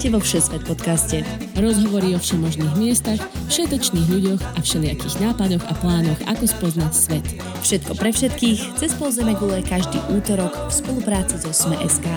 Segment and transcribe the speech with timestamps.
[0.00, 1.16] Vítajte vo Všesvet podcaste.
[1.60, 3.20] Rozhovory o všemožných miestach,
[3.52, 7.26] všetečných ľuďoch a všelijakých nápadoch a plánoch, ako spoznať svet.
[7.60, 12.08] Všetko pre všetkých, cez pol gule každý útorok v spolupráci so Sme.sk.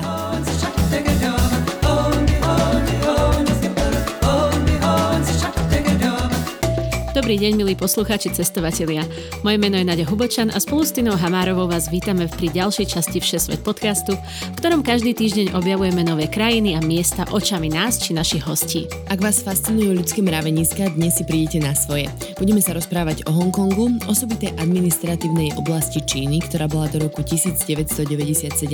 [7.23, 9.07] Dobrý deň, milí poslucháči, cestovatelia.
[9.47, 13.23] Moje meno je Nadia Hubočan a spolu s Tinou Hamárovou vás vítame pri ďalšej časti
[13.23, 14.19] Všesvet podcastu,
[14.51, 18.91] v ktorom každý týždeň objavujeme nové krajiny a miesta očami nás či našich hostí.
[19.07, 22.11] Ak vás fascinujú ľudské mraveniska, dnes si prídete na svoje.
[22.35, 28.03] Budeme sa rozprávať o Hongkongu, osobitej administratívnej oblasti Číny, ktorá bola do roku 1997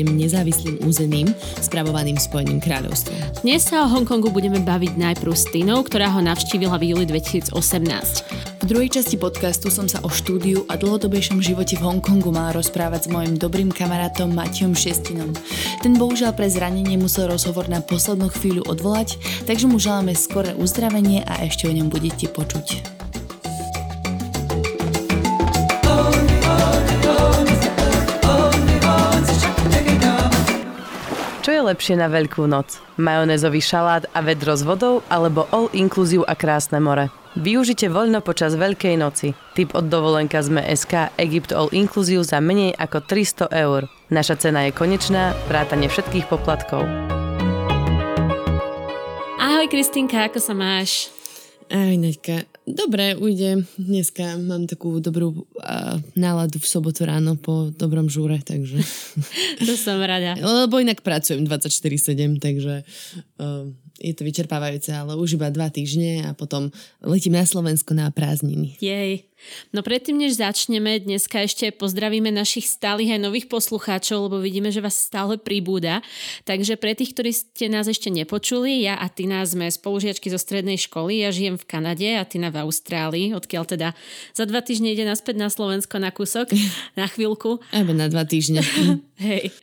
[0.09, 1.29] nezávislým územím
[1.62, 3.45] spravovaným Spojeným kráľovstvom.
[3.45, 8.38] Dnes sa o Hongkongu budeme baviť najprv s Tinou, ktorá ho navštívila v júli 2018.
[8.59, 13.07] V druhej časti podcastu som sa o štúdiu a dlhodobejšom živote v Hongkongu mala rozprávať
[13.07, 15.34] s mojim dobrým kamarátom Matiom Šestinom.
[15.81, 21.26] Ten bohužiaľ pre zranenie musel rozhovor na poslednú chvíľu odvolať, takže mu želáme skoré uzdravenie
[21.26, 23.09] a ešte o ňom budete počuť.
[31.50, 32.78] Čo je lepšie na Veľkú noc?
[33.02, 37.10] Majonézový šalát a vedro s vodou alebo all inclusive a krásne more?
[37.34, 39.34] Využite voľno počas Veľkej noci.
[39.58, 43.90] Typ od dovolenka sme SK Egypt All Inclusive za menej ako 300 eur.
[44.14, 46.86] Naša cena je konečná, vrátane všetkých poplatkov.
[49.42, 51.10] Ahoj Kristinka, ako sa máš?
[51.74, 53.65] Aj, Naďka, dobre, ujde.
[53.77, 58.79] Dneska mám takú dobrú uh, náladu v sobotu ráno po dobrom žúre, takže...
[59.67, 60.37] to som rada.
[60.37, 62.85] Lebo inak pracujem 24-7, takže
[63.41, 63.70] uh,
[64.00, 66.72] je to vyčerpávajúce, ale už iba dva týždne a potom
[67.03, 68.80] letím na Slovensko na prázdniny.
[68.80, 69.30] Jej.
[69.72, 74.84] No predtým, než začneme, dneska ešte pozdravíme našich stálych aj nových poslucháčov, lebo vidíme, že
[74.84, 76.03] vás stále pribúda.
[76.44, 80.76] Takže pre tých, ktorí ste nás ešte nepočuli, ja a Tina sme spolužiačky zo strednej
[80.76, 81.24] školy.
[81.24, 83.88] Ja žijem v Kanade a Tina v Austrálii, odkiaľ teda
[84.36, 86.52] za dva týždne ide naspäť na Slovensko na kúsok,
[87.00, 87.64] na chvíľku.
[87.72, 88.59] Ebe na dva týždne.
[89.24, 89.56] Hej.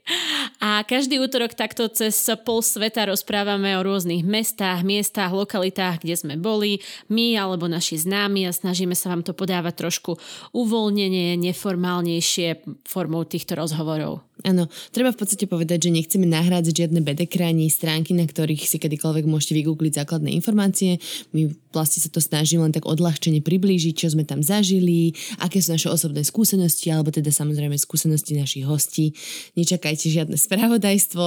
[0.61, 6.35] A každý útorok takto cez pol sveta rozprávame o rôznych mestách, miestach, lokalitách, kde sme
[6.35, 10.19] boli, my alebo naši známi a snažíme sa vám to podávať trošku
[10.51, 14.26] uvoľnenie, neformálnejšie formou týchto rozhovorov.
[14.45, 19.25] Áno, treba v podstate povedať, že nechceme nahrádzať žiadne bedekrani, stránky, na ktorých si kedykoľvek
[19.25, 21.01] môžete vygoogliť základné informácie.
[21.33, 25.73] My vlastne sa to snažíme len tak odľahčene priblížiť, čo sme tam zažili, aké sú
[25.73, 29.17] naše osobné skúsenosti, alebo teda samozrejme skúsenosti našich hostí.
[29.57, 31.25] Nečakajte žiadne spravodajstvo,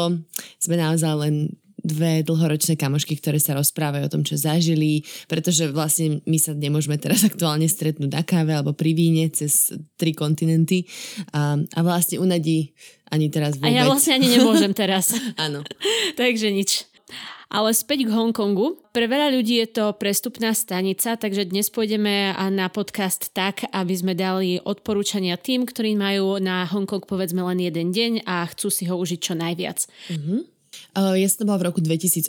[0.61, 1.35] sme naozaj len
[1.83, 6.99] dve dlhoročné kamošky, ktoré sa rozprávajú o tom, čo zažili, pretože vlastne my sa nemôžeme
[6.99, 10.85] teraz aktuálne stretnúť na káve alebo pri víne cez tri kontinenty
[11.31, 12.75] a, a vlastne unadí
[13.09, 13.73] ani teraz vôbec.
[13.73, 15.15] A ja vlastne ani nemôžem teraz.
[15.45, 15.65] Áno.
[16.19, 16.85] Takže nič.
[17.49, 18.77] Ale späť k Hongkongu.
[18.93, 24.13] Pre veľa ľudí je to prestupná stanica, takže dnes pôjdeme na podcast tak, aby sme
[24.13, 28.93] dali odporúčania tým, ktorí majú na Hongkong povedzme len jeden deň a chcú si ho
[28.93, 29.81] užiť čo najviac.
[30.13, 30.58] Mm-hmm.
[30.99, 32.27] Uh, ja som bola v roku 2018,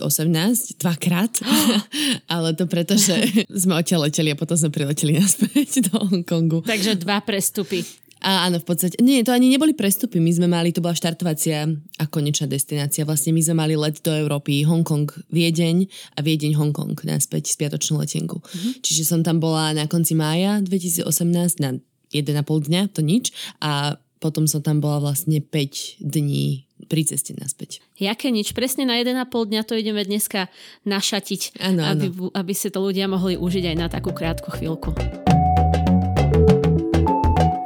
[0.79, 1.43] dvakrát,
[2.35, 3.19] ale to preto, že
[3.67, 6.63] sme odtiaľ leteli a potom sme prileteli naspäť do Hongkongu.
[6.63, 7.83] Takže dva prestupy.
[8.21, 11.65] A áno, v podstate, nie, to ani neboli prestupy, my sme mali, to bola štartovacia
[11.97, 13.09] a konečná destinácia.
[13.09, 18.45] Vlastne my sme mali let do Európy, Hongkong, Viedeň a Viedeň, Hongkong, naspäť spiatočnú letenku.
[18.45, 18.73] Mm-hmm.
[18.85, 21.81] Čiže som tam bola na konci mája 2018 na
[22.13, 23.33] 1,5 dňa, to nič.
[23.65, 27.83] A potom som tam bola vlastne 5 dní pri ceste naspäť.
[27.99, 30.49] Jaké nič, presne na 1,5 dňa to ideme dneska
[30.87, 34.95] našatiť, ano, aby, aby si to ľudia mohli užiť aj na takú krátku chvíľku.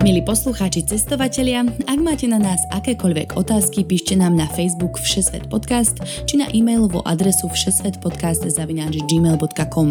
[0.04, 5.96] Milí poslucháči, cestovatelia, ak máte na nás akékoľvek otázky, píšte nám na Facebook Všesvet podcast
[6.28, 9.88] či na e-mailovú adresu všesvetpodcast.gmail.com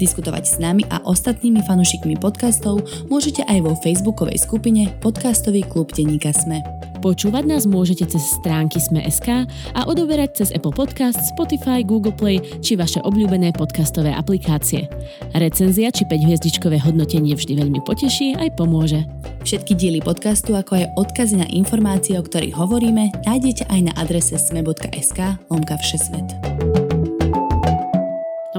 [0.00, 6.32] Diskutovať s nami a ostatnými fanúšikmi podcastov môžete aj vo facebookovej skupine Podcastový klub Deníka
[6.32, 6.64] Sme.
[7.00, 12.76] Počúvať nás môžete cez stránky Sme.sk a odoberať cez Apple Podcast, Spotify, Google Play či
[12.76, 14.84] vaše obľúbené podcastové aplikácie.
[15.32, 19.08] Recenzia či 5-hviezdičkové hodnotenie vždy veľmi poteší aj pomôže.
[19.48, 24.36] Všetky diely podcastu, ako aj odkazy na informácie, o ktorých hovoríme, nájdete aj na adrese
[24.36, 26.79] sme.sk lomka všesvet.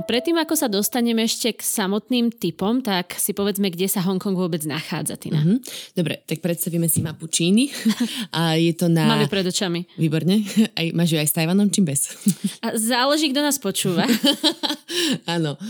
[0.01, 4.33] No predtým, ako sa dostaneme ešte k samotným typom, tak si povedzme, kde sa Hongkong
[4.33, 5.45] vôbec nachádza, Tina.
[5.45, 5.93] Mm-hmm.
[5.93, 7.69] Dobre, tak predstavíme si mapu Číny.
[8.33, 9.05] A je to na...
[9.05, 9.85] Máme pred očami.
[10.01, 10.41] Výborne.
[10.79, 12.17] Aj, máš ju aj s Tajvanom, čím bez?
[12.65, 14.09] A záleží, kto nás počúva.
[15.37, 15.61] Áno.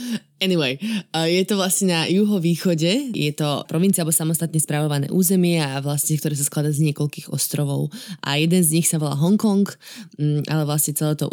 [0.41, 0.79] Anyway,
[1.13, 6.33] je to vlastne na juhovýchode, je to provincia alebo samostatne správované územie a vlastne, ktoré
[6.33, 7.93] sa skladá z niekoľkých ostrovov.
[8.25, 9.69] A jeden z nich sa volá Hongkong,
[10.17, 11.29] um, ale vlastne celé to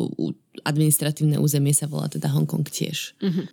[0.64, 3.18] administratívne územie sa volá teda Hongkong tiež.
[3.18, 3.46] Uh-huh.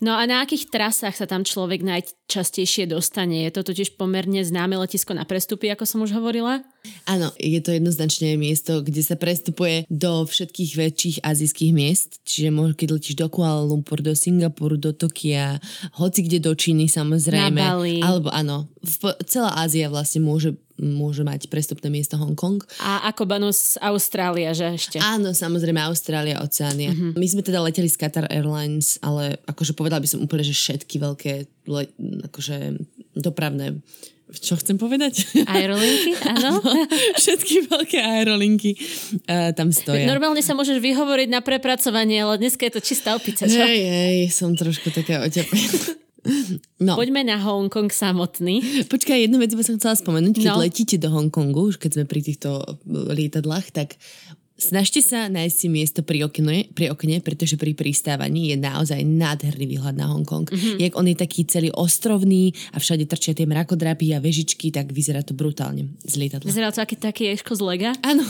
[0.00, 3.46] No a na akých trasách sa tam človek najčastejšie dostane?
[3.46, 6.62] Je to totiž pomerne známe letisko na prestupy, ako som už hovorila?
[7.08, 12.88] Áno, je to jednoznačne miesto, kde sa prestupuje do všetkých väčších azijských miest, čiže keď
[13.00, 15.56] letíš do Kuala Lumpur, do Singapuru, do Tokia,
[15.96, 17.56] hoci kde do Číny samozrejme.
[17.56, 18.04] Na Bali.
[18.04, 22.62] Alebo áno, v, celá Ázia vlastne môže môže mať prestupné miesto Hongkong.
[22.82, 24.96] A ako bonus Austrália, že ešte?
[24.98, 26.90] Áno, samozrejme Austrália, Oceánia.
[26.90, 27.14] Uh-huh.
[27.14, 30.98] My sme teda leteli z Qatar Airlines, ale akože povedala by som úplne, že všetky
[30.98, 31.32] veľké
[31.70, 31.82] le,
[32.26, 32.78] akože
[33.14, 33.78] dopravné
[34.34, 35.44] čo chcem povedať?
[35.46, 36.58] Aerolinky, áno.
[37.14, 38.74] Všetky veľké aerolinky
[39.28, 40.08] uh, tam stoja.
[40.08, 43.60] Normálne sa môžeš vyhovoriť na prepracovanie, ale dneska je to čistá opica, čo?
[43.60, 46.02] Hej, hej, som trošku taká oťapená.
[46.80, 46.96] No.
[46.96, 48.86] Poďme na Hongkong samotný.
[48.92, 50.40] Počkaj, jednu vec by som chcela spomenúť.
[50.40, 50.60] Keď no.
[50.60, 54.00] letíte do Hongkongu, už keď sme pri týchto lietadlách, tak
[54.54, 59.66] Snažte sa nájsť si miesto pri okne, pri okne, pretože pri pristávaní je naozaj nádherný
[59.66, 60.46] výhľad na Hongkong.
[60.46, 60.78] Mm-hmm.
[60.78, 65.26] Jak on je taký celý ostrovný a všade trčia tie mrakodrapy a vežičky, tak vyzerá
[65.26, 66.46] to brutálne z lietadla.
[66.46, 67.90] Vyzerá to aký taký ješko z lega?
[68.06, 68.22] Áno,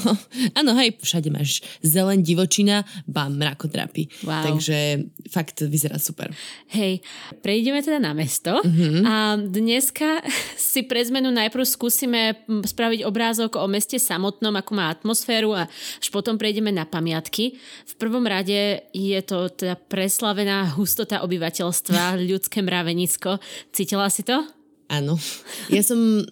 [0.56, 4.08] áno, hej, všade máš zelen, divočina, bám, mrakodrapy.
[4.24, 4.48] Wow.
[4.48, 6.32] Takže fakt vyzerá super.
[6.72, 7.04] Hej,
[7.44, 9.02] prejdeme teda na mesto mm-hmm.
[9.04, 10.24] a dneska
[10.72, 15.68] si pre zmenu najprv skúsime spraviť obrázok o meste samotnom, ako má atmosféru a
[16.14, 17.58] potom prejdeme na pamiatky.
[17.90, 23.42] V prvom rade je to teda preslavená hustota obyvateľstva, ľudské mravenisko.
[23.74, 24.46] Cítila si to?
[24.86, 25.18] Áno.
[25.74, 26.22] Ja som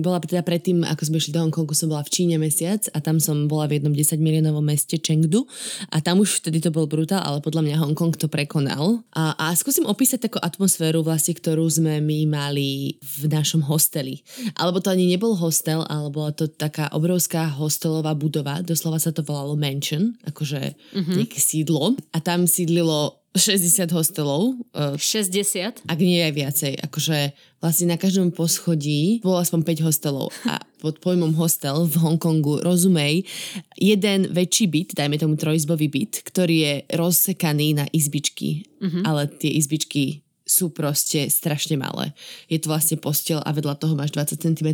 [0.00, 3.22] bola teda predtým, ako sme išli do Hongkongu, som bola v Číne mesiac a tam
[3.22, 5.46] som bola v jednom 10 miliónovom meste Chengdu
[5.92, 9.02] a tam už vtedy to bol brutál, ale podľa mňa Hongkong to prekonal.
[9.14, 14.22] A, a skúsim opísať takú atmosféru vlastne, ktorú sme my mali v našom hosteli.
[14.58, 19.22] Alebo to ani nebol hostel, ale bola to taká obrovská hostelová budova, doslova sa to
[19.26, 21.14] volalo mansion, akože mm-hmm.
[21.22, 21.94] nejaké sídlo.
[22.14, 24.56] A tam sídlilo 60 hostelov.
[24.74, 25.84] 60?
[25.84, 26.72] Ak nie aj viacej.
[26.84, 30.32] Akože vlastne na každom poschodí bolo aspoň 5 hostelov.
[30.48, 33.26] A pod pojmom hostel v Hongkongu rozumej
[33.74, 38.66] jeden väčší byt, dajme tomu trojizbový byt, ktorý je rozsekaný na izbičky.
[38.78, 39.02] Uh-huh.
[39.02, 42.16] Ale tie izbičky sú proste strašne malé.
[42.48, 44.68] Je to vlastne postel a vedľa toho máš 20 cm,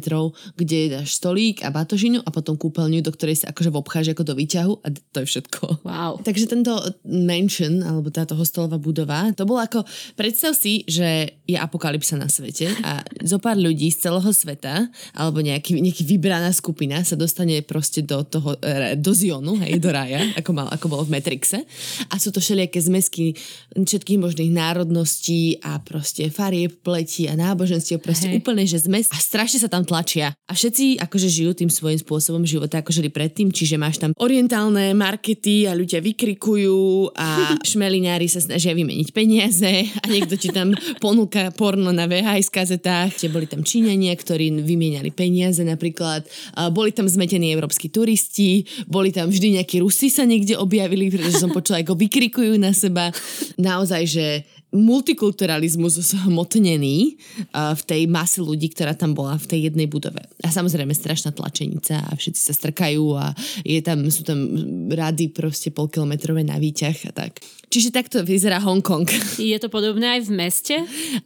[0.54, 4.34] kde dáš stolík a batožinu a potom kúpeľňu, do ktorej sa akože obcháš ako do
[4.38, 5.82] výťahu a to je všetko.
[5.82, 6.18] Wow.
[6.26, 9.82] Takže tento mansion, alebo táto hostelová budova, to bolo ako,
[10.14, 14.86] predstav si, že je apokalypsa na svete a zo pár ľudí z celého sveta,
[15.18, 19.90] alebo nejaký, nejaký vybraná skupina sa dostane proste do toho, e, do Zionu, hej, do
[19.90, 21.66] raja, ako, mal, ako bolo v Matrixe.
[22.08, 23.34] A sú to všelijaké zmesky
[23.74, 28.37] všetkých možných národností a proste farieb, pleti a náboženstiev, proste hey.
[28.37, 30.37] úplne, že zmes a strašne sa tam tlačia.
[30.44, 34.93] A všetci akože žijú tým svojím spôsobom života, ako žili predtým, čiže máš tam orientálne
[34.93, 37.28] markety a ľudia vykrikujú a
[37.70, 43.17] šmelinári sa snažia vymeniť peniaze a niekto ti tam ponúka porno na VHS kazetách.
[43.17, 46.28] Čiže boli tam Číňania, ktorí vymieniali peniaze napríklad.
[46.60, 51.40] A boli tam zmetení európsky turisti, boli tam vždy nejakí Rusi sa niekde objavili, pretože
[51.40, 53.08] som počula, ako vykrikujú na seba.
[53.56, 54.26] Naozaj, že
[54.74, 57.14] multikulturalizmus zhmotnený
[57.54, 60.18] v tej mase ľudí, ktorá tam bola v tej jednej budove.
[60.43, 63.31] A samozrejme strašná tlačenica a všetci sa strkajú a
[63.62, 64.43] je tam, sú tam
[64.90, 67.38] rady proste polkilometrové na výťah a tak.
[67.70, 69.06] Čiže takto vyzerá Hongkong.
[69.40, 70.76] Je to podobné aj v meste?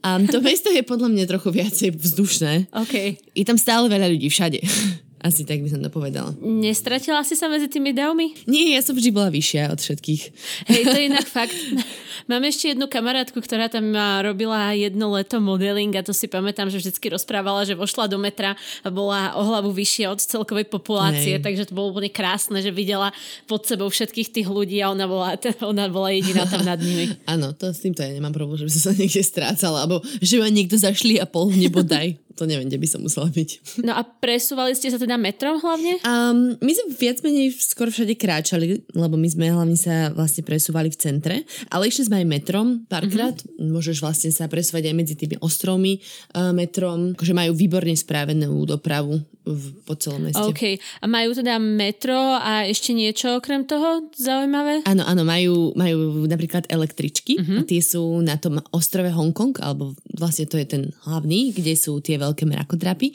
[0.01, 2.73] Um, to mesto je podľa mňa trochu viacej vzdušné.
[2.73, 3.21] Okay.
[3.37, 4.65] Je tam stále veľa ľudí všade.
[5.29, 6.31] Asi tak by som to povedala.
[6.41, 8.33] Nestratila si sa medzi tými davmi?
[8.47, 10.23] Nie, ja som vždy bola vyššia od všetkých.
[10.71, 11.59] Hej, to je inak fakt.
[12.27, 13.95] Mám ešte jednu kamarátku, ktorá tam
[14.25, 18.59] robila jedno leto modeling a to si pamätám, že vždy rozprávala, že vošla do metra
[18.83, 21.45] a bola o hlavu vyššia od celkovej populácie, Hej.
[21.45, 23.15] takže to bolo úplne krásne, že videla
[23.47, 25.39] pod sebou všetkých tých ľudí a ona bola,
[25.73, 27.15] ona bola jediná tam nad nimi.
[27.33, 30.41] Áno, to s týmto ja nemám problém, že by som sa niekde strácala, alebo že
[30.43, 33.51] ma niekto zašli a pol nebodaj to neviem, kde by som musela byť.
[33.89, 35.97] No a presúvali ste sa teda metrom hlavne?
[36.05, 40.93] Um, my sme viac menej skoro všade kráčali, lebo my sme hlavne sa vlastne presúvali
[40.93, 41.37] v centre,
[41.73, 43.37] ale išli sme aj metrom párkrát.
[43.37, 43.69] Mm-hmm.
[43.69, 46.01] Môžeš vlastne sa presúvať aj medzi tými ostrovmi
[46.33, 50.45] uh, metrom, akože majú výborne správenú dopravu v, po celom meste.
[50.45, 50.77] OK.
[51.01, 54.85] A majú teda metro a ešte niečo okrem toho zaujímavé?
[54.85, 57.45] Áno, áno, majú, majú napríklad električky Mhm.
[57.45, 57.59] uh-huh.
[57.61, 62.01] a tie sú na tom ostrove Hongkong, alebo vlastne to je ten hlavný, kde sú
[62.01, 63.13] tie veľké mrakodrapy.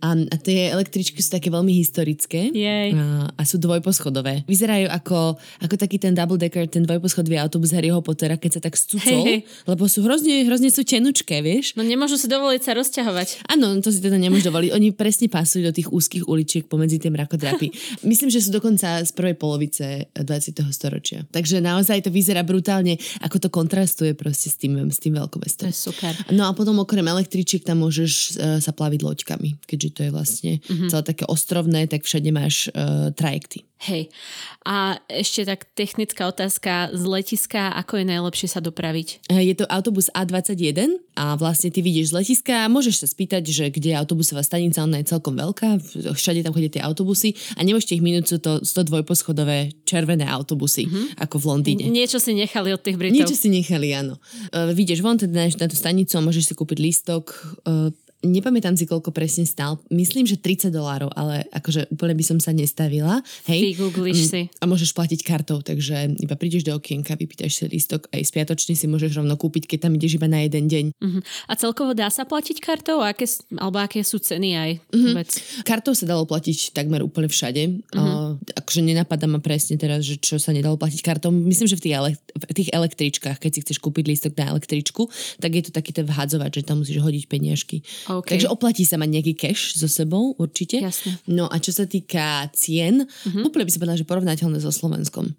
[0.00, 2.96] A, a tie električky sú také veľmi historické Jej.
[2.96, 4.48] a, a sú dvojposchodové.
[4.48, 8.74] Vyzerajú ako, ako taký ten double decker, ten dvojposchodový autobus Harryho Pottera, keď sa tak
[9.00, 9.44] hej.
[9.64, 11.74] lebo sú hrozne, hrozne sú tenučké, vieš.
[11.74, 13.48] No nemôžu si dovoliť sa rozťahovať.
[13.48, 14.70] Áno, to si teda nemôžu dovoliť.
[14.72, 17.70] Oni presne pasujú do tých úzkých uličiek pomedzi tie mrakodrapy.
[18.02, 20.24] Myslím, že sú dokonca z prvej polovice 20.
[20.70, 21.22] storočia.
[21.28, 25.66] Takže naozaj to vyzerá brutálne, ako to kontrastuje proste s tým, s tým To veľkomestom.
[25.68, 26.12] je super.
[26.30, 30.52] No a potom okrem električiek tam môžeš uh, sa plaviť loďkami, keďže to je vlastne
[30.54, 30.60] Mhm.
[30.64, 30.90] mm-hmm.
[30.90, 33.64] celé také ostrovné, tak všade máš uh, trajekty.
[33.84, 34.08] Hej.
[34.64, 39.28] A ešte tak technická otázka z letiska, ako je najlepšie sa dopraviť?
[39.28, 43.44] Uh, Je to autobus A21 a vlastne ty vidíš z letiska a môžeš sa spýtať,
[43.44, 45.84] že kde je autobusová stanica, ona je celkom veľká,
[46.16, 50.88] všade tam chodia tie autobusy a nemôžete ich minúť, sú to 102 poschodové červené autobusy,
[50.88, 51.20] mm-hmm.
[51.20, 51.84] ako v Londýne.
[51.92, 53.20] Niečo si nechali od tých Britov.
[53.20, 54.16] Niečo si nechali, áno.
[54.48, 57.24] Uh, vidieš von, teda na tú stanicu a môžeš si kúpiť lístok.
[57.68, 57.92] Uh,
[58.24, 59.78] nepamätám si, koľko presne stál.
[59.92, 63.20] Myslím, že 30 dolárov, ale akože úplne by som sa nestavila.
[63.46, 63.76] Hej.
[63.76, 64.42] Vygoogliš Mm, si.
[64.58, 68.86] A môžeš platiť kartou, takže iba prídeš do okienka, vypýtaš si lístok, aj spiatočný si
[68.88, 70.84] môžeš rovno kúpiť, keď tam ideš iba na jeden deň.
[70.96, 71.20] Uh-huh.
[71.50, 73.04] A celkovo dá sa platiť kartou?
[73.04, 73.28] Aké,
[73.60, 74.70] alebo aké sú ceny aj?
[74.94, 75.04] Mhm.
[75.12, 75.30] Vôbec?
[75.66, 77.62] Kartou sa dalo platiť takmer úplne všade.
[77.92, 78.38] Uh-huh.
[78.38, 81.28] Uh, akože nenapadá ma presne teraz, že čo sa nedalo platiť kartou.
[81.34, 85.10] Myslím, že v tých, ele- v tých električkách, keď si chceš kúpiť lístok na električku,
[85.42, 87.82] tak je to taký ten vhadzovač, že tam musíš hodiť peniažky.
[88.20, 88.30] OK.
[88.30, 90.78] Takže oplatí sa mať nejaký cash so sebou, určite.
[90.78, 91.18] Jasne.
[91.26, 93.46] No a čo sa týka cien, uh-huh.
[93.46, 95.32] úplne by som povedala, že porovnateľné so Slovenskom.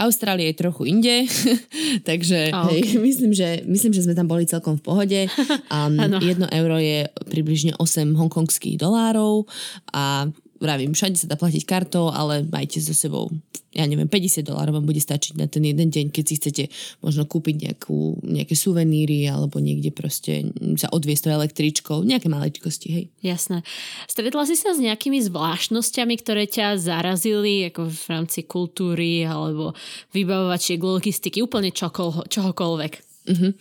[0.00, 1.28] Austrália je trochu inde,
[2.08, 5.20] takže A, hej, myslím, že, myslím, že sme tam boli celkom v pohode.
[5.70, 9.46] Um, jedno euro je približne 8 hongkongských dolárov
[9.94, 10.26] a
[10.60, 13.32] vravím, všade sa dá platiť kartou, ale majte so sebou,
[13.72, 16.64] ja neviem, 50 dolárov vám bude stačiť na ten jeden deň, keď si chcete
[17.00, 23.04] možno kúpiť nejakú, nejaké suveníry alebo niekde proste sa odviesť električkou, nejaké maličkosti, hej.
[23.24, 23.64] Jasné.
[24.10, 29.72] Stretla si sa s nejakými zvláštnosťami, ktoré ťa zarazili ako v rámci kultúry alebo
[30.12, 32.92] vybavovačiek, logistiky, úplne čokol, čohokoľvek?
[33.30, 33.52] Uh-huh.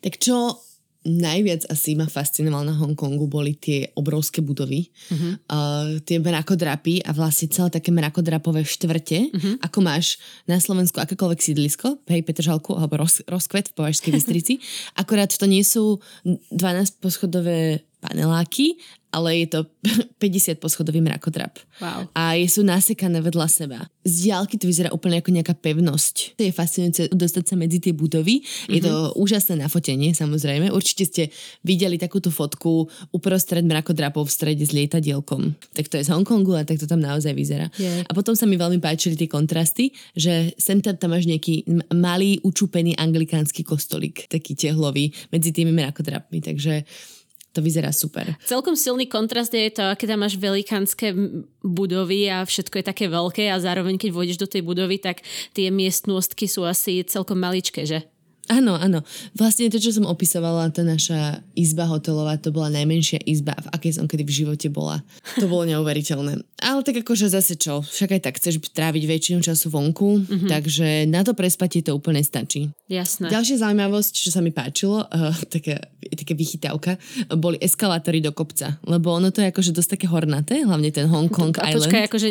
[0.00, 0.67] Tak čo
[1.08, 5.32] najviac asi ma fascinovalo na Hongkongu boli tie obrovské budovy, uh-huh.
[5.48, 9.54] uh, tie mrakodrapy a vlastne celé také mrakodrapové štvrte, uh-huh.
[9.64, 14.54] ako máš na Slovensku akékoľvek sídlisko, hej, Petržalku alebo roz, rozkvet v Považskej Bystrici,
[15.02, 19.60] akorát to nie sú 12 poschodové paneláky, ale je to
[20.22, 21.56] 50 poschodový mrakodrap.
[21.80, 22.10] Wow.
[22.12, 23.78] A je sú nasekané vedľa seba.
[24.04, 26.38] Z diálky to vyzerá úplne ako nejaká pevnosť.
[26.40, 28.40] To je fascinujúce dostať sa medzi tie budovy.
[28.40, 28.72] Mm-hmm.
[28.72, 30.72] Je to úžasné na fotenie, samozrejme.
[30.72, 31.22] Určite ste
[31.64, 35.56] videli takúto fotku uprostred mrakodrapov v strede s lietadielkom.
[35.76, 37.68] Tak to je z Hongkongu a tak to tam naozaj vyzerá.
[37.76, 38.04] Je.
[38.04, 42.40] A potom sa mi veľmi páčili tie kontrasty, že sem tam tam máš nejaký malý,
[42.42, 46.40] učupený anglikánsky kostolík, taký tehlový medzi tými mrakodrapmi.
[46.42, 46.84] Takže
[47.58, 48.38] to vyzerá super.
[48.46, 51.10] Celkom silný kontrast je to, keď tam máš velikánske
[51.66, 55.74] budovy a všetko je také veľké a zároveň keď vôjdeš do tej budovy, tak tie
[55.74, 58.06] miestnostky sú asi celkom maličké, že?
[58.48, 59.04] Áno, áno.
[59.36, 64.00] Vlastne to, čo som opisovala, tá naša izba hotelová, to bola najmenšia izba, v akej
[64.00, 65.04] som kedy v živote bola.
[65.36, 66.40] To bolo neuveriteľné.
[66.58, 70.50] Ale tak akože zase čo, však aj tak chceš tráviť väčšinu času vonku, mm-hmm.
[70.50, 72.72] takže na to prespatie to úplne stačí.
[72.88, 73.30] Jasné.
[73.30, 76.96] Ďalšia zaujímavosť, čo sa mi páčilo, uh, taká, taká vychytávka,
[77.36, 81.28] boli eskalátory do kopca, lebo ono to je akože dosť také hornaté, hlavne ten Hong
[81.28, 81.84] Kong a Island.
[81.84, 82.28] počkaj, akože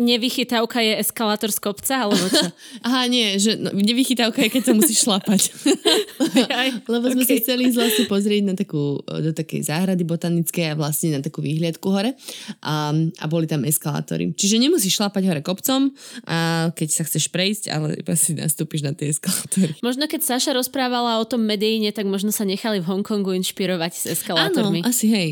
[0.00, 2.46] nevychytávka je eskalátor z kopca, alebo čo?
[2.88, 5.25] Aha, nie, že no, nevychytávka je, keď sa musíš šlapať.
[6.60, 7.38] Aj, Lebo sme okay.
[7.38, 11.42] si chceli ísť vlastne pozrieť na takú, do takej záhrady botanickej a vlastne na takú
[11.42, 12.14] výhliadku hore
[12.62, 14.32] a, a boli tam eskalátory.
[14.32, 15.90] Čiže nemusíš šlapať hore kopcom,
[16.26, 19.78] a keď sa chceš prejsť, ale iba si nastúpiš na tie eskalátory.
[19.82, 24.04] Možno keď Saša rozprávala o tom Medejne, tak možno sa nechali v Hongkongu inšpirovať s
[24.06, 24.80] Áno, eskalátormi.
[24.86, 25.30] asi hej.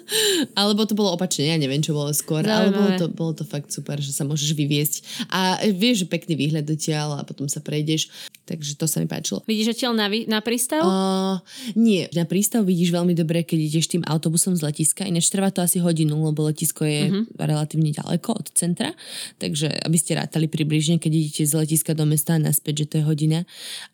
[0.60, 2.98] Alebo to bolo opačne, ja neviem, čo bolo skôr, ale bolo Zaujímavé.
[2.98, 4.94] to, bolo to fakt super, že sa môžeš vyviesť.
[5.30, 8.10] A vieš, že pekný výhľad dotiaľ a potom sa prejdeš,
[8.48, 9.44] takže to sa mi páčilo.
[9.44, 10.80] Vidíš odtiaľ na, na prístav?
[10.80, 11.36] Uh,
[11.76, 15.60] nie, na prístav vidíš veľmi dobre, keď ideš tým autobusom z letiska, ináč trvá to
[15.60, 17.36] asi hodinu, lebo letisko je mm-hmm.
[17.36, 18.96] relatívne ďaleko od centra,
[19.36, 22.94] takže aby ste rátali približne, keď idete z letiska do mesta a naspäť, že to
[23.00, 23.40] je hodina.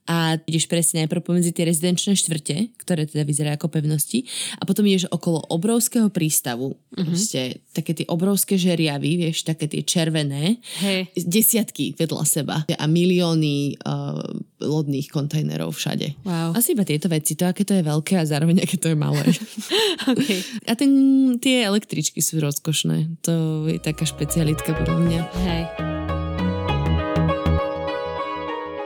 [0.04, 4.28] A ideš presne najprv pomedzi tie rezidenčné štvrte, ktoré teda vyzerajú ako pevnosti,
[4.60, 7.06] a potom ideš okolo obrovského prístavu, mm-hmm.
[7.08, 7.40] proste
[7.72, 11.08] také tie obrovské žeriavy, vieš, také tie červené, Hej.
[11.24, 14.20] desiatky vedľa seba a milióny uh,
[14.60, 16.18] lodných kontajnerov všade.
[16.26, 16.58] Wow.
[16.58, 19.22] Asi iba tieto veci, to aké to je veľké a zároveň aké to je malé.
[20.04, 20.44] Okay.
[20.68, 20.90] a ten,
[21.40, 23.24] tie električky sú rozkošné.
[23.24, 25.20] To je taká špecialitka podľa mňa.
[25.48, 25.62] Hej.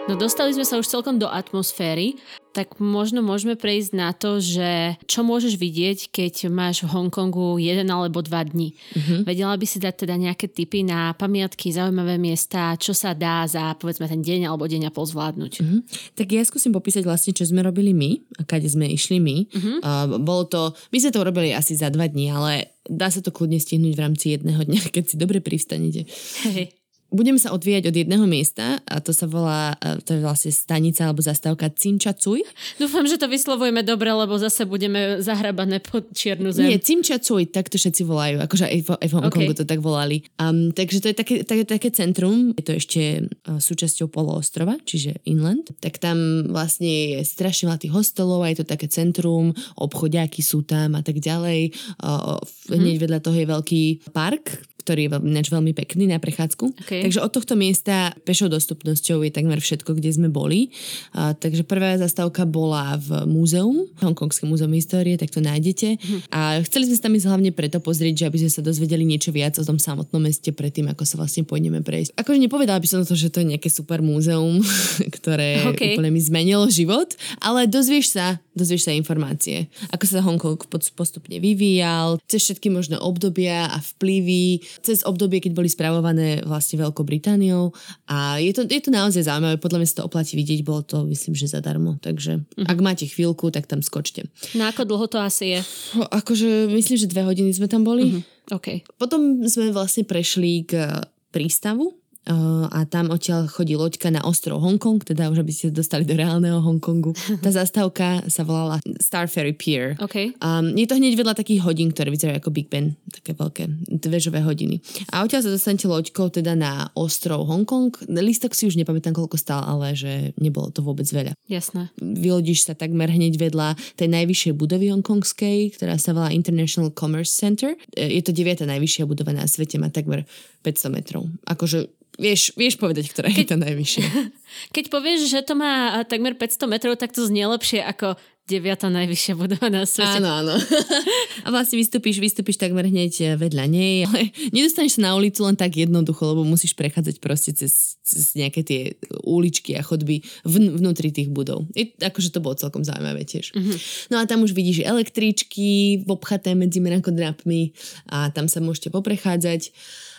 [0.07, 2.17] No dostali sme sa už celkom do atmosféry,
[2.59, 7.87] tak možno môžeme prejsť na to, že čo môžeš vidieť, keď máš v Hongkongu jeden
[7.87, 8.75] alebo dva dní.
[8.75, 9.23] Uh-huh.
[9.23, 13.79] Vedela by si dať teda nejaké tipy na pamiatky, zaujímavé miesta, čo sa dá za
[13.79, 15.53] povedzme ten deň alebo deň a pol zvládnuť.
[15.63, 15.87] Uh-huh.
[16.19, 19.37] Tak ja skúsim popísať vlastne, čo sme robili my a kade sme išli my.
[19.55, 19.79] Uh-huh.
[19.79, 23.31] Uh, bolo to, my sme to urobili asi za dva dní, ale dá sa to
[23.31, 26.11] kľudne stihnúť v rámci jedného dňa, keď si dobre privstanete.
[26.43, 26.75] Hej.
[27.09, 29.73] Budeme sa odvíjať od jedného miesta a to sa volá,
[30.05, 32.45] to je vlastne stanica alebo zastávka Cimčacuj.
[32.77, 36.69] Dúfam, že to vyslovujeme dobre, lebo zase budeme zahrabané pod čiernu zem.
[36.69, 39.61] Nie, Cimčacuj, tak to všetci volajú, akože aj v, aj v Hongkongu okay.
[39.61, 40.21] to tak volali.
[40.37, 45.25] Um, takže to je také, také, také centrum, je to ešte uh, súčasťou poloostrova, čiže
[45.25, 45.73] inland.
[45.81, 50.93] Tak tam vlastne je strašne veľa tých hostelov, aj to také centrum, obchodiaky sú tam
[50.93, 51.73] a tak ďalej.
[52.05, 52.37] Uh,
[52.69, 53.05] hneď hmm.
[53.09, 56.73] vedľa toho je veľký park, ktorý je ináč veľmi pekný na prechádzku.
[56.89, 57.05] Okay.
[57.05, 60.73] Takže od tohto miesta pešou dostupnosťou je takmer všetko, kde sme boli.
[61.13, 66.01] A, takže prvá zastávka bola v múzeum, Hongkongské múzeum histórie, tak to nájdete.
[66.01, 66.21] Hm.
[66.33, 69.29] A chceli sme sa tam ísť hlavne preto pozrieť, že aby sme sa dozvedeli niečo
[69.29, 72.17] viac o tom samotnom meste predtým, ako sa vlastne pôjdeme prejsť.
[72.17, 74.65] Akože nepovedala by som to, že to je nejaké super múzeum,
[75.21, 76.01] ktoré okay.
[76.01, 77.13] úplne mi zmenilo život,
[77.45, 80.57] ale dozvieš sa, dozvieš sa informácie, ako sa Hongkong
[80.97, 87.03] postupne vyvíjal, cez všetky možné obdobia a vplyvy, cez obdobie, keď boli spravované vlastne Veľkou
[87.03, 87.75] Britániou
[88.07, 91.03] a je to, je to naozaj zaujímavé, podľa mňa sa to oplatí vidieť, bolo to
[91.11, 92.67] myslím, že zadarmo, takže uh-huh.
[92.71, 94.31] ak máte chvíľku, tak tam skočte.
[94.55, 95.61] Na ako dlho to asi je?
[96.09, 98.23] Akože myslím, že dve hodiny sme tam boli.
[98.23, 98.23] Uh-huh.
[98.63, 98.87] Okay.
[98.97, 101.98] Potom sme vlastne prešli k prístavu,
[102.29, 106.61] a tam odtiaľ chodí loďka na ostrov Hongkong, teda už aby ste dostali do reálneho
[106.61, 107.17] Hongkongu.
[107.45, 109.95] Tá zastávka sa volala Star Ferry Pier.
[110.03, 110.35] Okay.
[110.43, 114.43] Um, je to hneď vedľa takých hodín, ktoré vyzerajú ako Big Ben, také veľké dvežové
[114.43, 114.83] hodiny.
[115.15, 117.95] A odtiaľ sa dostanete loďkou teda na ostrov Hongkong.
[118.11, 121.33] Listok si už nepamätám, koľko stál, ale že nebolo to vôbec veľa.
[121.47, 121.89] Jasné.
[122.03, 127.79] Vylodíš sa takmer hneď vedľa tej najvyššej budovy hongkongskej, ktorá sa volá International Commerce Center.
[127.95, 130.29] Je to deviata najvyššia budova na svete, má takmer
[130.67, 131.23] 500 metrov.
[131.47, 133.39] Akože Vieš, vieš povedať, ktorá Keď...
[133.39, 134.07] je tá najvyššia.
[134.75, 139.35] Keď povieš, že to má takmer 500 metrov, tak to znie lepšie ako deviata najvyššia
[139.37, 140.25] budova na svete.
[140.25, 140.55] Áno, áno.
[141.47, 145.55] A vlastne vystúpiš, vystúpiš takmer hneď eh, vedľa nej, ale nedostaneš sa na ulicu len
[145.55, 148.81] tak jednoducho, lebo musíš prechádzať proste cez, cez nejaké tie
[149.29, 151.69] uličky a chodby vn, vnútri tých budov.
[151.77, 153.53] I, akože to bolo celkom zaujímavé tiež.
[153.53, 153.77] Mm-hmm.
[154.09, 157.77] No a tam už vidíš električky obchaté medzi mrakodrapmi
[158.09, 159.71] a tam sa môžete poprechádzať.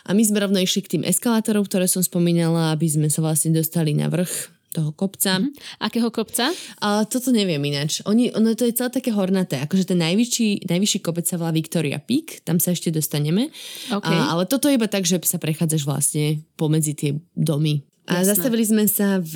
[0.06, 3.52] A my sme rovno išli k tým eskalátorom, ktoré som spomínala, aby sme sa vlastne
[3.52, 5.42] dostali na vrch toho kopca.
[5.42, 5.82] Mm-hmm.
[5.82, 6.54] Akého kopca?
[6.78, 8.00] A toto neviem ináč.
[8.06, 9.58] Oni, ono to je celé také hornaté.
[9.58, 13.50] Akože ten najvyšší, najvyšší kopec sa volá Victoria Peak, tam sa ešte dostaneme.
[13.90, 14.14] Okay.
[14.14, 17.82] A, ale toto je iba tak, že sa prechádzaš vlastne pomedzi tie domy.
[18.06, 18.34] A Jasné.
[18.34, 19.34] zastavili sme sa v,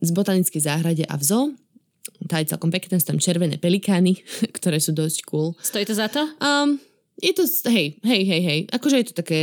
[0.00, 1.46] z botanickej záhrade a v zoo.
[2.28, 4.20] Tá je celkom pekné, sú tam červené pelikány,
[4.56, 5.56] ktoré sú dosť cool.
[5.60, 6.24] Stojí to za to?
[6.40, 6.80] Um,
[7.16, 9.40] je to, hej, hej, hej, hej, akože je to také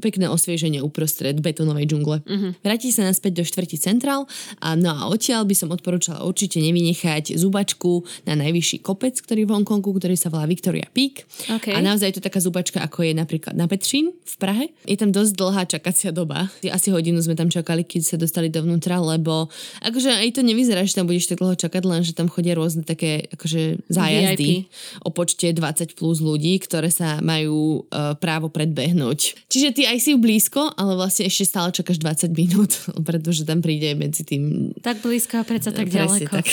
[0.00, 2.24] pekné osvieženie uprostred betónovej džungle.
[2.24, 2.56] Uh-huh.
[2.64, 4.24] Vráti sa naspäť do štvrti centrál
[4.64, 9.60] a no a odtiaľ by som odporúčala určite nevynechať zubačku na najvyšší kopec, ktorý v
[9.60, 11.28] Hongkongu, ktorý sa volá Victoria Peak.
[11.60, 11.76] Okay.
[11.76, 14.64] A naozaj je to taká zubačka, ako je napríklad na Petřín v Prahe.
[14.88, 16.48] Je tam dosť dlhá čakacia doba.
[16.72, 19.52] Asi hodinu sme tam čakali, keď sa dostali dovnútra, lebo
[19.84, 22.88] akože aj to nevyzerá, že tam budeš tak dlho čakať, len že tam chodia rôzne
[22.88, 24.72] také akože zájazdy VIP.
[25.04, 29.50] o počte 20 plus ľudí, ktoré sa sa majú uh, právo predbehnúť.
[29.50, 32.70] Čiže ty aj si blízko, ale vlastne ešte stále čakáš 20 minút,
[33.08, 34.70] pretože tam príde medzi tým...
[34.78, 36.30] Tak blízko a predsa tak ďaleko.
[36.30, 36.46] Tak.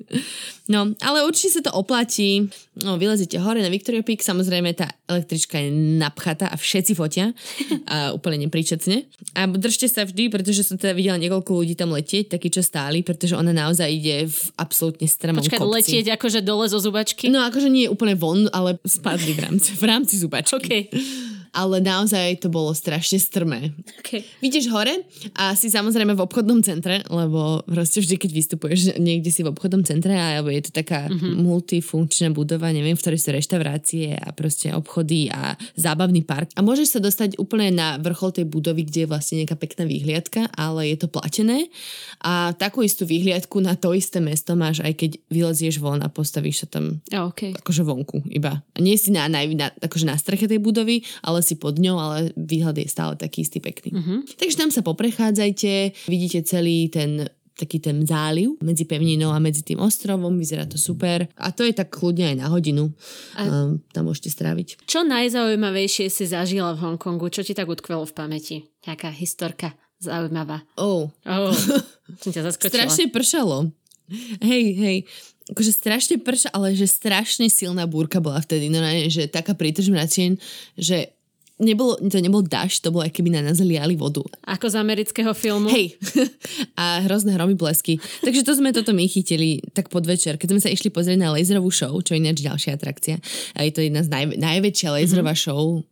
[0.72, 2.48] no, ale určite sa to oplatí.
[2.80, 5.68] No, vylezíte hore na Victoria Peak, samozrejme tá električka je
[6.00, 7.36] napchatá a všetci fotia
[7.92, 9.04] a úplne nepríčetne.
[9.36, 13.04] A držte sa vždy, pretože som teda videla niekoľko ľudí tam letieť, takí, čo stáli,
[13.04, 15.76] pretože ona naozaj ide v absolútne strmom Počkať, kopci.
[15.76, 17.28] letieť akože dole zo zubačky?
[17.28, 20.56] No akože nie úplne von, ale spadli v rámci v rámci zubačky.
[20.56, 20.82] Okay.
[21.54, 23.70] Ale naozaj to bolo strašne strmé.
[24.02, 24.26] Okay.
[24.42, 25.06] Vidíš hore
[25.38, 29.86] a si samozrejme v obchodnom centre, lebo proste vždy, keď vystupuješ niekde si v obchodnom
[29.86, 31.38] centre, alebo je to taká mm-hmm.
[31.38, 36.50] multifunkčná budova, neviem, v ktorej sú reštaurácie a proste obchody a zábavný park.
[36.58, 40.50] A môžeš sa dostať úplne na vrchol tej budovy, kde je vlastne nejaká pekná výhliadka,
[40.58, 41.70] ale je to platené.
[42.26, 46.66] A takú istú výhliadku na to isté mesto máš, aj keď vylezieš von a postavíš
[46.66, 47.54] sa tam okay.
[47.54, 48.64] akože vonku iba.
[48.80, 52.32] Nie si na, na, na, akože na streche tej budovy, ale si pod ňou, ale
[52.34, 53.92] výhľad je stále taký istý pekný.
[53.92, 54.18] Uh-huh.
[54.24, 55.72] Takže tam sa poprechádzajte,
[56.08, 61.30] vidíte celý ten taký ten záliv medzi pevninou a medzi tým ostrovom, vyzerá to super.
[61.38, 62.90] A to je tak kľudne aj na hodinu,
[63.38, 63.46] a...
[63.46, 64.82] um, tam môžete stráviť.
[64.90, 67.30] Čo najzaujímavejšie si zažila v Hongkongu?
[67.30, 68.56] Čo ti tak utkvelo v pamäti?
[68.82, 69.70] Nejaká historka
[70.02, 70.66] zaujímavá?
[70.74, 71.14] Oh.
[71.22, 71.54] Oh,
[72.26, 72.90] som ťa zaskočila.
[72.90, 73.70] Strašne pršalo.
[74.42, 74.98] Hej, hej
[75.44, 78.80] akože strašne prša, ale že strašne silná búrka bola vtedy, no
[79.12, 80.40] že taká prítrž mračien,
[80.72, 81.12] že
[81.58, 84.22] nebolo, to nebol daž, to bolo, keby na nás liali vodu.
[84.46, 85.70] Ako z amerického filmu.
[85.70, 85.94] Hej.
[86.80, 88.02] A hrozné hromy blesky.
[88.22, 91.70] Takže to sme toto my chytili tak podvečer, keď sme sa išli pozrieť na laserovú
[91.70, 93.16] show, čo je ináč ďalšia atrakcia.
[93.54, 95.46] A je to jedna z naj, najväčšia laserová mm-hmm.
[95.46, 95.86] show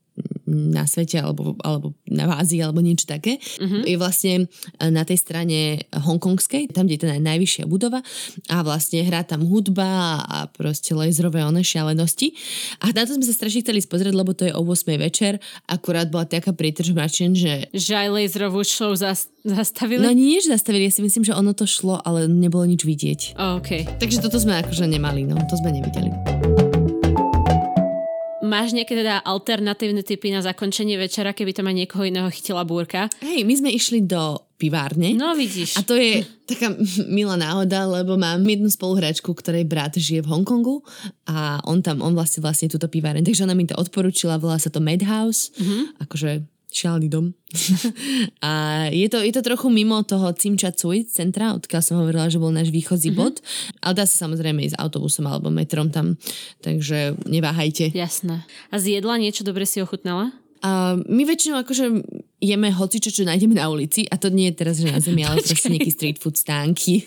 [0.47, 3.39] na svete alebo, alebo na Ázii alebo niečo také.
[3.39, 3.83] Uh-huh.
[3.87, 8.03] Je vlastne e, na tej strane hongkongskej, tam, kde je tá najvyššia budova
[8.51, 12.35] a vlastne hrá tam hudba a proste laserové one šialenosti.
[12.83, 15.39] A na to sme sa strašne chceli spozrieť, lebo to je o 8 večer.
[15.71, 17.71] Akurát bola taká prítrž mačen, že...
[17.73, 20.03] Že aj laserovú show zas, zastavili?
[20.03, 23.21] No nie, že zastavili, ja si myslím, že ono to šlo, ale nebolo nič vidieť.
[23.39, 23.87] Oh, okay.
[23.87, 26.62] Takže toto sme akože nemali, no to sme nevideli.
[28.53, 33.09] Máš nejaké teda alternatívne typy na zakončenie večera, keby to ma niekoho iného chytila búrka?
[33.25, 35.17] Hej, my sme išli do pivárne.
[35.17, 35.75] No vidíš.
[35.75, 36.69] A to je taká
[37.17, 40.85] milá náhoda, lebo mám jednu spoluhráčku, ktorej brat žije v Hongkongu
[41.33, 44.69] a on tam, on vlastne vlastne túto pivárne, takže ona mi to odporúčila, volá sa
[44.69, 46.05] to Madhouse, mm-hmm.
[46.05, 47.37] akože šialený dom.
[48.49, 48.51] a
[48.89, 52.49] je to, je to trochu mimo toho Cimča Cui centra, odkiaľ som hovorila, že bol
[52.49, 53.21] náš východzí mm-hmm.
[53.21, 53.45] bod,
[53.85, 56.17] ale dá sa samozrejme ísť autobusom alebo metrom tam,
[56.65, 57.93] takže neváhajte.
[57.93, 58.43] Jasné.
[58.73, 60.33] A zjedla niečo dobre si ochutnala?
[60.63, 61.91] A my väčšinou akože
[62.39, 65.27] jeme hoci čo, čo nájdeme na ulici a to nie je teraz, že na zemi,
[65.27, 67.03] ale proste nejaký street food stánky.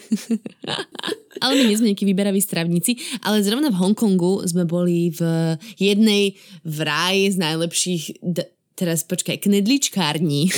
[1.43, 6.36] ale my nie sme nejakí vyberaví stravníci, ale zrovna v Hongkongu sme boli v jednej
[6.67, 10.51] v ráji z najlepších d- teraz počkaj, knedličkárni.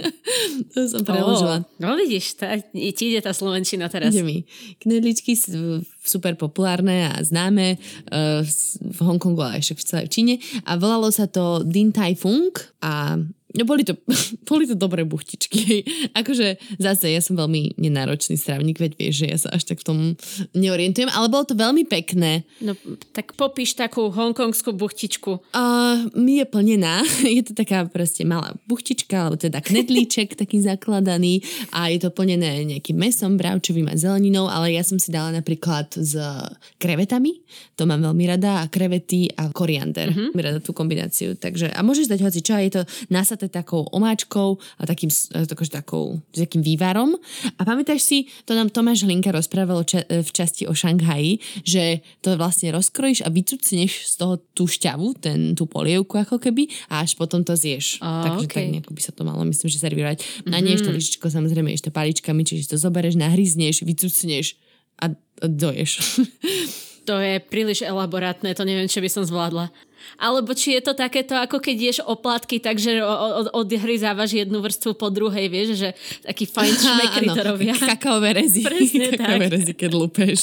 [0.72, 1.62] to som preložila.
[1.62, 4.16] Oh, no vidíš, tá, ti ide tá slovenčina teraz.
[4.16, 4.48] Ide mi.
[4.80, 8.40] Knedličky sú super populárne a známe uh,
[8.80, 10.34] v Hongkongu, ale ešte v celej Číne.
[10.64, 13.20] A volalo sa to Din Tai Fung a
[13.56, 13.96] No boli to,
[14.48, 15.84] boli to dobré buchtičky.
[16.12, 19.86] akože zase ja som veľmi nenáročný strávnik, veď vieš, že ja sa až tak v
[19.88, 19.98] tom
[20.52, 22.44] neorientujem, ale bolo to veľmi pekné.
[22.60, 22.76] No
[23.16, 25.40] tak popíš takú hongkongskú buchtičku.
[25.56, 27.00] Uh, mi je plnená.
[27.38, 32.66] Je to taká proste malá buchtička, alebo teda knedlíček taký zakladaný a je to plnené
[32.66, 36.16] nejakým mesom, bravčovým a zeleninou, ale ja som si dala napríklad s
[36.82, 37.38] krevetami,
[37.78, 40.10] to mám veľmi rada, a krevety a koriander.
[40.10, 40.34] Uh-huh.
[40.34, 41.38] Rada tú kombináciu.
[41.38, 42.82] Takže, a môžeš dať hoci čo, je to
[43.12, 47.14] násad nasaté takou omáčkou a takým, e, takože takou, takým vývarom.
[47.54, 52.02] A pamätáš si, to nám Tomáš Hlinka rozprával ča- e, v časti o Šanghaji, že
[52.18, 57.06] to vlastne rozkrojíš a vycucneš z toho tú šťavu, ten, tú polievku ako keby a
[57.06, 58.02] až potom to zješ.
[58.02, 58.66] Oh, Takže okay.
[58.66, 60.18] tak nejako by sa to malo, myslím, že servírovať.
[60.18, 60.52] Mm-hmm.
[60.52, 64.58] A nie to lišičko, samozrejme ešte paličkami, čiže to zoberieš, nahryzneš, vycucneš
[64.98, 66.18] a, a doješ.
[67.08, 69.70] to je príliš elaborátne, to neviem, či by som zvládla.
[70.18, 73.02] Alebo či je to takéto, ako keď ješ oplatky, takže
[73.54, 75.88] odhryzávaš jednu vrstvu po druhej, vieš, že
[76.26, 77.74] taký fajn šmekry to robia.
[77.76, 78.62] Kakaové rezy.
[78.66, 79.54] Presne Kakaové tak.
[79.54, 80.40] rezy, keď lúpeš.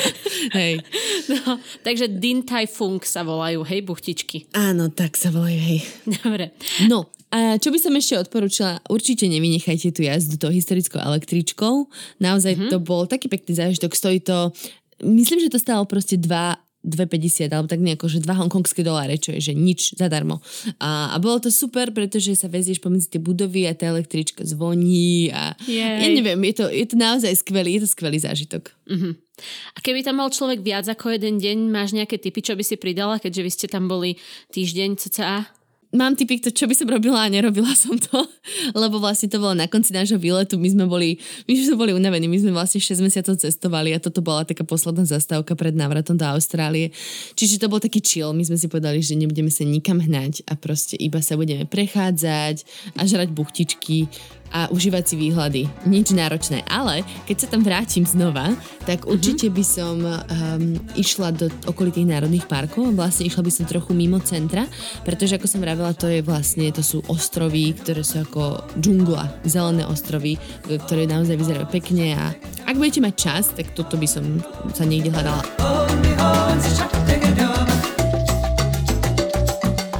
[0.58, 0.82] hej.
[1.30, 4.50] No, takže Din Tai Fung sa volajú, hej, buchtičky.
[4.54, 5.80] Áno, tak sa volajú, hej.
[6.06, 6.54] Dobre.
[6.90, 11.90] No, a čo by som ešte odporúčala, určite nevynechajte tú jazdu to historickou električkou.
[12.22, 12.70] Naozaj mm-hmm.
[12.70, 14.54] to bol taký pekný zážitok, stojí to
[15.02, 19.32] myslím, že to stalo proste dva 2,50 alebo tak nejako, že 2 hongkongské doláre, čo
[19.32, 20.44] je, že nič zadarmo.
[20.76, 25.32] A, a bolo to super, pretože sa vezieš pomedzi tie budovy a tá električka zvoní
[25.32, 25.80] a Jej.
[25.80, 28.70] ja neviem, je to, je to naozaj skvelý, je to skvelý zážitok.
[28.84, 29.16] Uh-huh.
[29.74, 32.76] A keby tam mal človek viac ako jeden deň, máš nejaké typy, čo by si
[32.78, 34.20] pridala, keďže vy ste tam boli
[34.52, 35.63] týždeň cca?
[35.94, 38.26] Mám typy, čo by som robila a nerobila som to,
[38.82, 42.26] lebo vlastne to bolo na konci nášho výletu, my sme boli, my sme boli unavení,
[42.26, 46.26] my sme vlastne 6 mesiacov cestovali a toto bola taká posledná zastávka pred návratom do
[46.26, 46.90] Austrálie.
[47.38, 50.58] Čiže to bol taký chill, my sme si povedali, že nebudeme sa nikam hnať a
[50.58, 52.66] proste iba sa budeme prechádzať
[52.98, 54.10] a žrať buchtičky
[54.54, 55.62] a užívať si výhľady.
[55.90, 56.62] Nič náročné.
[56.70, 58.54] Ale keď sa tam vrátim znova,
[58.86, 59.10] tak mhm.
[59.10, 62.94] určite by som um, išla do okolitých národných parkov.
[62.94, 64.70] Vlastne išla by som trochu mimo centra,
[65.02, 69.82] pretože ako som vravela, to je vlastne, to sú ostrovy, ktoré sú ako džungla, zelené
[69.82, 72.30] ostrovy, ktoré naozaj vyzerajú pekne a
[72.64, 74.24] ak budete mať čas, tak toto by som
[74.72, 75.42] sa niekde hľadala.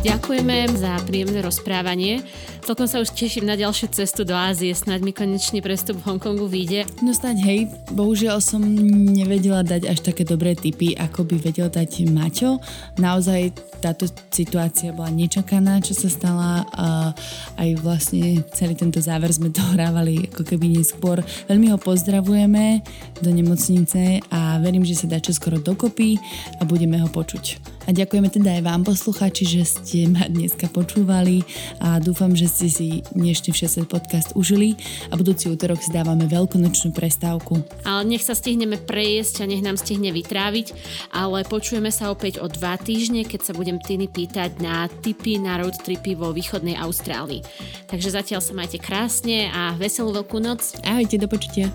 [0.05, 2.25] Ďakujeme za príjemné rozprávanie.
[2.65, 4.73] Celkom sa už teším na ďalšiu cestu do Ázie.
[4.73, 6.89] Snaď mi konečný prestup v Hongkongu vyjde.
[7.05, 7.61] No snáď hej,
[7.93, 8.65] bohužiaľ som
[9.13, 12.65] nevedela dať až také dobré tipy, ako by vedel dať Maťo.
[12.97, 13.53] Naozaj
[13.85, 17.13] táto situácia bola nečakaná, čo sa stala a
[17.61, 21.21] aj vlastne celý tento záver sme dohrávali ako keby neskôr.
[21.45, 22.81] Veľmi ho pozdravujeme
[23.21, 26.17] do nemocnice a verím, že sa dá čo skoro dokopy
[26.57, 27.77] a budeme ho počuť.
[27.85, 31.45] A ďakujeme teda aj vám posluchači, že ste ma dneska počúvali
[31.85, 34.79] a dúfam, že ste si dnešný všeset podcast užili
[35.11, 37.59] a budúci útorok si dávame veľkonočnú prestávku.
[37.83, 40.71] Ale nech sa stihneme prejesť a nech nám stihne vytráviť,
[41.11, 45.59] ale počujeme sa opäť o dva týždne, keď sa budem Tiny pýtať na tipy na
[45.59, 47.43] road tripy vo východnej Austrálii.
[47.91, 50.79] Takže zatiaľ sa majte krásne a veselú veľkú noc.
[50.87, 51.75] Ahojte, do počutia.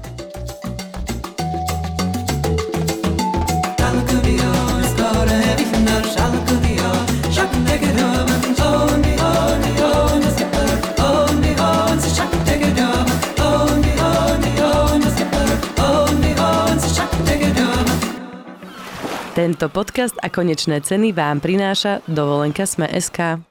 [19.39, 23.48] Tento podcast a konečné ceny vám prináša dovolenka Sme.sk.